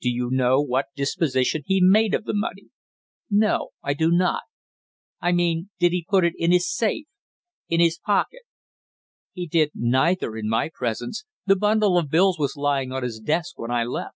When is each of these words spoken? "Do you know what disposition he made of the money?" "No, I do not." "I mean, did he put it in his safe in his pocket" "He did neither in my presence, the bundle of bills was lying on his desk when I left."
"Do 0.00 0.08
you 0.08 0.30
know 0.30 0.60
what 0.60 0.94
disposition 0.94 1.64
he 1.66 1.80
made 1.80 2.14
of 2.14 2.26
the 2.26 2.32
money?" 2.32 2.68
"No, 3.28 3.70
I 3.82 3.92
do 3.92 4.08
not." 4.12 4.44
"I 5.20 5.32
mean, 5.32 5.70
did 5.80 5.90
he 5.90 6.06
put 6.08 6.24
it 6.24 6.34
in 6.36 6.52
his 6.52 6.72
safe 6.72 7.06
in 7.68 7.80
his 7.80 7.98
pocket" 7.98 8.42
"He 9.34 9.48
did 9.48 9.72
neither 9.74 10.36
in 10.36 10.48
my 10.48 10.70
presence, 10.72 11.24
the 11.46 11.56
bundle 11.56 11.98
of 11.98 12.08
bills 12.08 12.38
was 12.38 12.54
lying 12.56 12.92
on 12.92 13.02
his 13.02 13.18
desk 13.18 13.58
when 13.58 13.72
I 13.72 13.82
left." 13.82 14.14